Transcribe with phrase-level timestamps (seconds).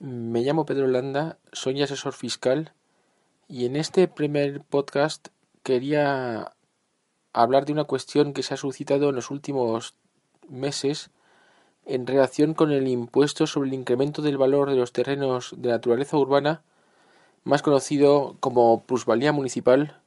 [0.00, 2.72] Me llamo Pedro Landa, soy asesor fiscal
[3.48, 5.28] y en este primer podcast
[5.62, 6.52] quería
[7.32, 9.94] hablar de una cuestión que se ha suscitado en los últimos
[10.48, 11.10] meses
[11.86, 16.16] en relación con el impuesto sobre el incremento del valor de los terrenos de naturaleza
[16.16, 16.62] urbana,
[17.44, 20.00] más conocido como plusvalía municipal,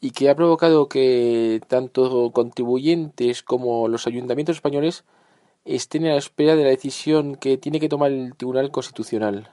[0.00, 5.04] y que ha provocado que tanto contribuyentes como los ayuntamientos españoles
[5.64, 9.50] estén a la espera de la decisión que tiene que tomar el Tribunal Constitucional.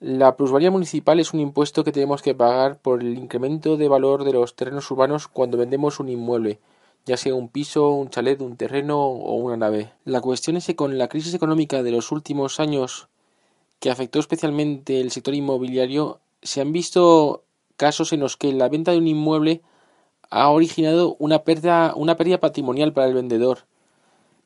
[0.00, 4.24] La plusvalía municipal es un impuesto que tenemos que pagar por el incremento de valor
[4.24, 6.58] de los terrenos urbanos cuando vendemos un inmueble,
[7.06, 9.92] ya sea un piso, un chalet, un terreno o una nave.
[10.04, 13.08] La cuestión es que con la crisis económica de los últimos años
[13.78, 17.44] que afectó especialmente el sector inmobiliario, se han visto
[17.76, 19.62] casos en los que la venta de un inmueble
[20.30, 23.66] ha originado una pérdida, una pérdida patrimonial para el vendedor.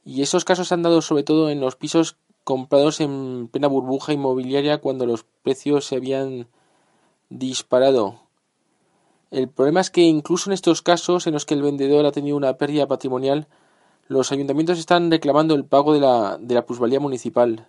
[0.05, 4.13] Y esos casos se han dado sobre todo en los pisos comprados en plena burbuja
[4.13, 6.47] inmobiliaria cuando los precios se habían
[7.29, 8.21] disparado.
[9.31, 12.37] El problema es que incluso en estos casos en los que el vendedor ha tenido
[12.37, 13.49] una pérdida patrimonial,
[14.09, 17.67] los ayuntamientos están reclamando el pago de la, de la plusvalía municipal.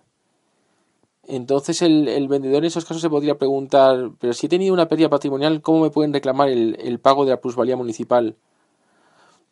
[1.28, 5.10] Entonces el, vendedor en esos casos se podría preguntar, pero si he tenido una pérdida
[5.10, 8.34] patrimonial, ¿cómo me pueden reclamar el, pago de la plusvalía municipal?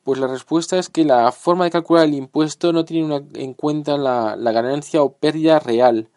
[0.03, 3.99] Pues la respuesta es que la forma de calcular el impuesto no tiene en cuenta
[3.99, 6.09] la, ganancia o pérdida real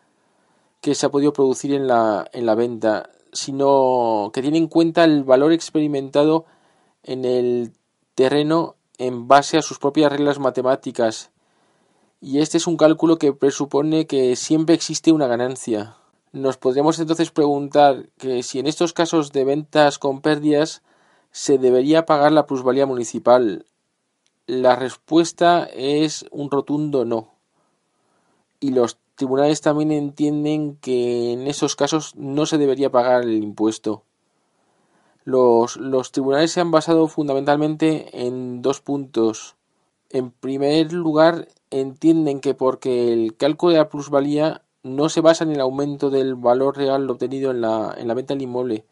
[0.80, 5.03] que se ha podido producir en la, en la venta, sino que tiene en cuenta
[5.03, 6.46] el valor experimentado
[7.03, 7.74] en el
[8.16, 11.31] terreno en base a sus propias reglas matemáticas
[12.22, 15.96] y este es un cálculo que presupone que siempre existe una ganancia.
[16.31, 20.84] Nos podríamos entonces preguntar que si en estos casos de ventas con pérdidas
[21.31, 23.66] se debería pagar la plusvalía municipal.
[24.47, 27.34] La respuesta es un rotundo no.
[28.59, 34.03] Y los tribunales también entienden que en esos casos no se debería pagar el impuesto.
[35.24, 39.56] Los, los tribunales se han basado fundamentalmente en dos puntos.
[40.09, 45.52] En primer lugar, entienden que porque el cálculo de la plusvalía no se basa en
[45.52, 48.85] el aumento del valor real obtenido en la, en la venta del inmueble,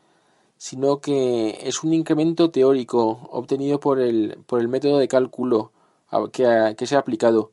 [0.58, 5.72] sino que es un incremento teórico obtenido por el, por el método de cálculo
[6.32, 7.52] que, que se ha aplicado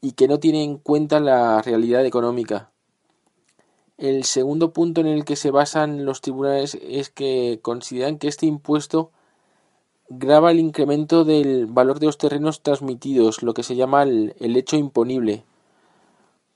[0.00, 2.70] y que no tiene en cuenta la realidad económica.
[3.98, 8.46] El segundo punto en el que se basan los tribunales es que consideran que este
[8.46, 9.10] impuesto
[10.10, 14.76] grava el incremento del valor de los terrenos transmitidos, lo que se llama el, hecho
[14.76, 15.44] imponible.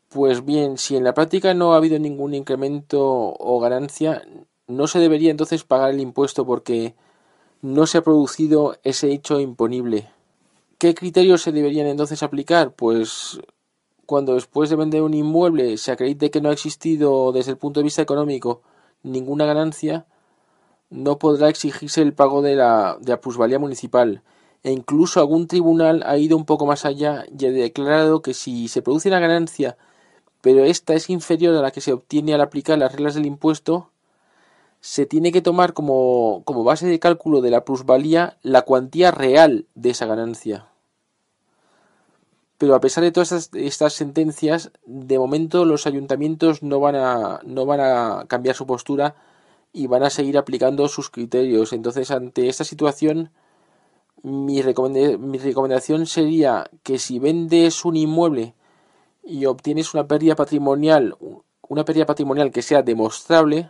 [0.09, 4.23] Pues bien, si en la práctica no ha habido ningún incremento o ganancia,
[4.67, 6.95] no se debería entonces pagar el impuesto porque
[7.63, 10.11] no se ha producido ese hecho imponible.
[10.79, 12.73] ¿Qué criterios se deberían entonces aplicar?
[12.73, 13.41] Pues
[14.05, 17.81] cuando después de vender un inmueble se acredite que no ha existido desde el punto
[17.81, 18.63] de vista económico
[19.05, 20.07] ninguna ganancia,
[20.91, 24.23] no podrá exigirse el pago de la, de la plusvalía municipal
[24.63, 28.69] e incluso algún tribunal ha ido un poco más allá y ha declarado que si
[28.69, 29.77] se produce una ganancia
[30.45, 33.89] pero esta es inferior a la que se obtiene al aplicar las reglas del impuesto,
[34.83, 39.89] se tiene que tomar como, base de cálculo de la plusvalía la cuantía real de
[39.89, 40.67] esa ganancia.
[42.59, 47.41] Pero a pesar de todas estas, estas, sentencias, de momento los ayuntamientos no van a,
[47.45, 49.15] no van a cambiar su postura
[49.75, 51.73] y van a seguir aplicando sus criterios.
[51.73, 53.33] Entonces, ante esta situación,
[54.23, 58.55] mi, recomendación sería que si vendes un inmueble
[59.25, 61.17] y obtienes una pérdida patrimonial,
[61.69, 63.69] una pérdida patrimonial que sea demostrable,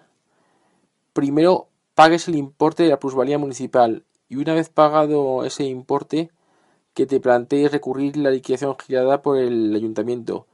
[1.14, 6.30] primero pagues el importe de la plusvalía municipal y una vez pagado ese importe,
[6.92, 10.46] que te plantees recurrir la liquidación girada por el ayuntamiento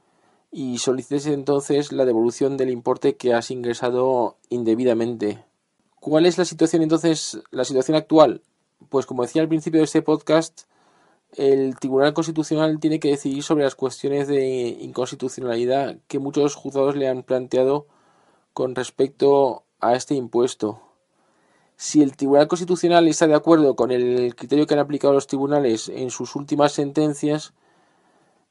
[0.51, 5.43] y solicites entonces la devolución del importe que has ingresado indebidamente.
[5.99, 8.41] ¿Cuál es la situación entonces, la situación actual?
[8.89, 10.63] Pues como decía al principio de este podcast,
[11.37, 17.07] el Tribunal Constitucional tiene que decidir sobre las cuestiones de inconstitucionalidad que muchos juzgados le
[17.07, 17.87] han planteado
[18.53, 20.81] con respecto a este impuesto.
[21.77, 25.87] Si el Tribunal Constitucional está de acuerdo con el criterio que han aplicado los tribunales
[25.87, 27.53] en sus últimas sentencias,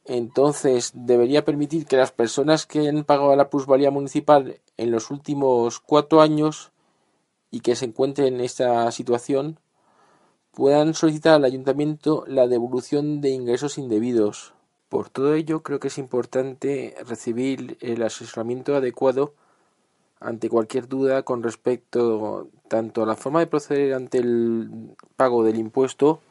[0.05, 5.79] entonces debería permitir que las personas que han pagado la plusvalía municipal en los últimos
[5.79, 6.71] cuatro años
[7.51, 9.59] y que se encuentren en esta situación
[10.51, 14.53] puedan solicitar al ayuntamiento la devolución de ingresos indebidos.
[14.89, 19.33] Por todo ello, creo que es importante recibir el asesoramiento adecuado
[20.19, 25.57] ante cualquier duda con respecto tanto a la forma de proceder ante el pago del
[25.57, 26.21] impuesto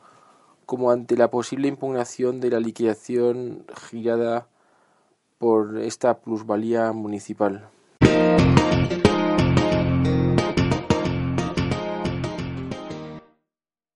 [0.70, 4.46] como ante la posible impugnación de la liquidación girada
[5.36, 7.68] por esta plusvalía municipal.